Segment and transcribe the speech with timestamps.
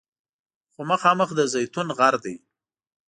[0.73, 2.35] خو مخامخ د زیتون غر دی.